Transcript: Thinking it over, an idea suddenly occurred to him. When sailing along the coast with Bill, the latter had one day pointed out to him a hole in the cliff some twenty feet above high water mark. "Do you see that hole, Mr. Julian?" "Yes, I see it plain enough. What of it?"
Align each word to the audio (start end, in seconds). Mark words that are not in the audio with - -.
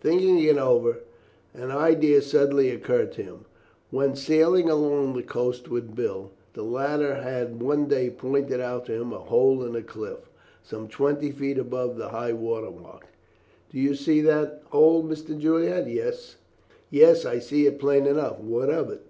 Thinking 0.00 0.40
it 0.40 0.58
over, 0.58 0.96
an 1.54 1.70
idea 1.70 2.20
suddenly 2.20 2.70
occurred 2.70 3.12
to 3.12 3.22
him. 3.22 3.44
When 3.92 4.16
sailing 4.16 4.68
along 4.68 5.14
the 5.14 5.22
coast 5.22 5.68
with 5.70 5.94
Bill, 5.94 6.32
the 6.54 6.64
latter 6.64 7.14
had 7.14 7.62
one 7.62 7.86
day 7.86 8.10
pointed 8.10 8.58
out 8.60 8.86
to 8.86 8.94
him 8.94 9.12
a 9.12 9.20
hole 9.20 9.62
in 9.62 9.74
the 9.74 9.82
cliff 9.84 10.28
some 10.60 10.88
twenty 10.88 11.30
feet 11.30 11.56
above 11.56 12.00
high 12.00 12.32
water 12.32 12.72
mark. 12.72 13.06
"Do 13.70 13.78
you 13.78 13.94
see 13.94 14.20
that 14.22 14.64
hole, 14.70 15.04
Mr. 15.04 15.38
Julian?" 15.38 15.88
"Yes, 16.90 17.24
I 17.24 17.38
see 17.38 17.66
it 17.66 17.78
plain 17.78 18.06
enough. 18.06 18.40
What 18.40 18.70
of 18.70 18.90
it?" 18.90 19.02